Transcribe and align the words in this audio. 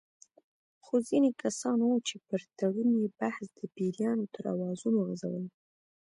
خو 0.83 0.95
ځینې 1.07 1.29
کسان 1.41 1.77
وو 1.87 1.97
چې 2.07 2.15
پر 2.27 2.41
تړون 2.57 2.89
یې 3.01 3.09
بحث 3.19 3.45
د 3.57 3.59
پیریانو 3.75 4.25
تر 4.33 4.43
اوازو 4.53 4.89
غـځولو. 5.07 5.43